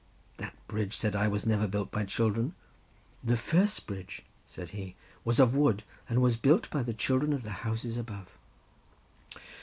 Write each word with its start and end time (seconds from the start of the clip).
"That 0.37 0.55
bridge," 0.67 0.97
said 0.97 1.15
I, 1.15 1.27
"was 1.27 1.45
never 1.45 1.67
built 1.67 1.91
by 1.91 2.05
children." 2.05 2.55
"The 3.23 3.37
first 3.37 3.85
bridge," 3.85 4.23
said 4.47 4.71
he, 4.71 4.95
"was 5.23 5.39
of 5.39 5.55
wood, 5.55 5.83
and 6.09 6.23
was 6.23 6.37
built 6.37 6.67
by 6.71 6.81
the 6.81 6.91
children 6.95 7.33
of 7.33 7.43
the 7.43 7.51
houses 7.61 7.97
above." 7.97 8.35